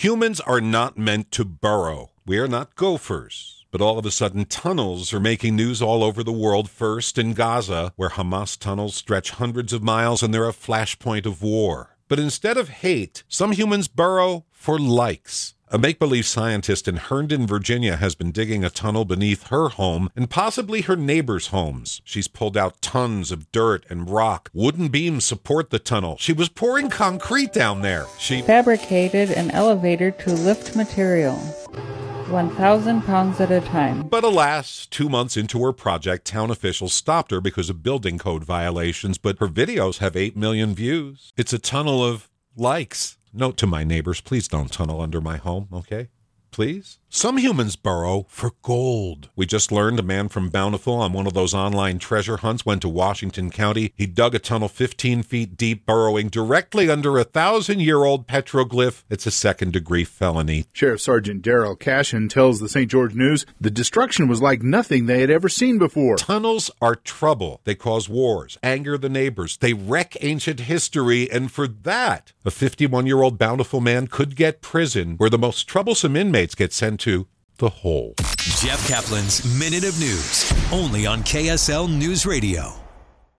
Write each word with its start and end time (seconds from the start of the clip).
Humans 0.00 0.38
are 0.42 0.60
not 0.60 0.96
meant 0.96 1.32
to 1.32 1.44
burrow. 1.44 2.12
We 2.24 2.38
are 2.38 2.46
not 2.46 2.76
gophers. 2.76 3.66
But 3.72 3.80
all 3.80 3.98
of 3.98 4.06
a 4.06 4.12
sudden, 4.12 4.44
tunnels 4.44 5.12
are 5.12 5.18
making 5.18 5.56
news 5.56 5.82
all 5.82 6.04
over 6.04 6.22
the 6.22 6.30
world. 6.30 6.70
First 6.70 7.18
in 7.18 7.32
Gaza, 7.32 7.92
where 7.96 8.10
Hamas 8.10 8.56
tunnels 8.56 8.94
stretch 8.94 9.32
hundreds 9.32 9.72
of 9.72 9.82
miles 9.82 10.22
and 10.22 10.32
they're 10.32 10.48
a 10.48 10.52
flashpoint 10.52 11.26
of 11.26 11.42
war. 11.42 11.96
But 12.06 12.20
instead 12.20 12.56
of 12.56 12.68
hate, 12.68 13.24
some 13.26 13.50
humans 13.50 13.88
burrow 13.88 14.44
for 14.52 14.78
likes. 14.78 15.54
A 15.70 15.76
make 15.76 15.98
believe 15.98 16.24
scientist 16.24 16.88
in 16.88 16.96
Herndon, 16.96 17.46
Virginia 17.46 17.96
has 17.96 18.14
been 18.14 18.32
digging 18.32 18.64
a 18.64 18.70
tunnel 18.70 19.04
beneath 19.04 19.48
her 19.48 19.68
home 19.68 20.08
and 20.16 20.30
possibly 20.30 20.80
her 20.80 20.96
neighbors' 20.96 21.48
homes. 21.48 22.00
She's 22.04 22.26
pulled 22.26 22.56
out 22.56 22.80
tons 22.80 23.30
of 23.30 23.52
dirt 23.52 23.84
and 23.90 24.08
rock. 24.08 24.48
Wooden 24.54 24.88
beams 24.88 25.26
support 25.26 25.68
the 25.68 25.78
tunnel. 25.78 26.16
She 26.18 26.32
was 26.32 26.48
pouring 26.48 26.88
concrete 26.88 27.52
down 27.52 27.82
there. 27.82 28.06
She 28.18 28.40
fabricated 28.40 29.30
an 29.30 29.50
elevator 29.50 30.10
to 30.10 30.32
lift 30.32 30.74
material. 30.74 31.36
1,000 31.36 33.02
pounds 33.02 33.38
at 33.38 33.50
a 33.50 33.60
time. 33.60 34.08
But 34.08 34.24
alas, 34.24 34.86
two 34.86 35.10
months 35.10 35.36
into 35.36 35.62
her 35.64 35.74
project, 35.74 36.24
town 36.26 36.50
officials 36.50 36.94
stopped 36.94 37.30
her 37.30 37.42
because 37.42 37.68
of 37.68 37.82
building 37.82 38.16
code 38.16 38.44
violations, 38.44 39.18
but 39.18 39.38
her 39.38 39.48
videos 39.48 39.98
have 39.98 40.16
8 40.16 40.34
million 40.34 40.74
views. 40.74 41.30
It's 41.36 41.52
a 41.52 41.58
tunnel 41.58 42.02
of 42.02 42.30
likes. 42.56 43.17
Note 43.32 43.56
to 43.58 43.66
my 43.66 43.84
neighbors, 43.84 44.20
please 44.20 44.48
don't 44.48 44.72
tunnel 44.72 45.00
under 45.00 45.20
my 45.20 45.36
home, 45.36 45.68
okay? 45.72 46.08
Please? 46.50 46.98
Some 47.10 47.38
humans 47.38 47.74
burrow 47.74 48.26
for 48.28 48.52
gold. 48.60 49.30
We 49.34 49.46
just 49.46 49.72
learned 49.72 49.98
a 49.98 50.02
man 50.02 50.28
from 50.28 50.50
Bountiful 50.50 50.94
on 50.94 51.14
one 51.14 51.26
of 51.26 51.32
those 51.32 51.54
online 51.54 51.98
treasure 51.98 52.36
hunts 52.36 52.66
went 52.66 52.82
to 52.82 52.88
Washington 52.88 53.50
County. 53.50 53.94
He 53.96 54.04
dug 54.04 54.34
a 54.34 54.38
tunnel 54.38 54.68
15 54.68 55.22
feet 55.22 55.56
deep, 55.56 55.86
burrowing 55.86 56.28
directly 56.28 56.90
under 56.90 57.16
a 57.16 57.24
thousand 57.24 57.80
year 57.80 58.04
old 58.04 58.26
petroglyph. 58.28 59.04
It's 59.08 59.26
a 59.26 59.30
second 59.30 59.72
degree 59.72 60.04
felony. 60.04 60.66
Sheriff 60.74 61.00
Sergeant 61.00 61.42
Daryl 61.42 61.78
Cashin 61.78 62.28
tells 62.28 62.60
the 62.60 62.68
St. 62.68 62.90
George 62.90 63.14
News 63.14 63.46
the 63.58 63.70
destruction 63.70 64.28
was 64.28 64.42
like 64.42 64.62
nothing 64.62 65.06
they 65.06 65.22
had 65.22 65.30
ever 65.30 65.48
seen 65.48 65.78
before. 65.78 66.16
Tunnels 66.16 66.70
are 66.82 66.94
trouble. 66.94 67.62
They 67.64 67.74
cause 67.74 68.10
wars, 68.10 68.58
anger 68.62 68.98
the 68.98 69.08
neighbors, 69.08 69.56
they 69.56 69.72
wreck 69.72 70.14
ancient 70.20 70.60
history, 70.60 71.30
and 71.30 71.50
for 71.50 71.66
that, 71.66 72.32
a 72.44 72.50
51 72.50 73.06
year 73.06 73.22
old 73.22 73.38
Bountiful 73.38 73.80
man 73.80 74.08
could 74.08 74.36
get 74.36 74.60
prison 74.60 75.14
where 75.16 75.30
the 75.30 75.38
most 75.38 75.64
troublesome 75.66 76.16
inmates 76.38 76.54
get 76.54 76.72
sent 76.72 77.00
to 77.00 77.26
the 77.58 77.68
hole. 77.68 78.14
Jeff 78.38 78.86
Caplan's 78.86 79.44
Minute 79.58 79.82
of 79.82 79.98
News, 79.98 80.52
only 80.70 81.04
on 81.04 81.22
KSL 81.22 81.88
News 81.88 82.26
Radio. 82.26 82.87